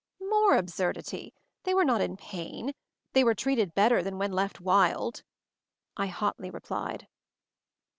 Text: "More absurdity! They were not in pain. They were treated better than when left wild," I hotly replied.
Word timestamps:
"More 0.29 0.55
absurdity! 0.55 1.31
They 1.61 1.75
were 1.75 1.85
not 1.85 2.01
in 2.01 2.17
pain. 2.17 2.71
They 3.13 3.23
were 3.23 3.35
treated 3.35 3.75
better 3.75 4.01
than 4.01 4.17
when 4.17 4.31
left 4.31 4.59
wild," 4.59 5.21
I 5.95 6.07
hotly 6.07 6.49
replied. 6.49 7.07